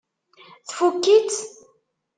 [0.67, 1.37] Tfukk-itt?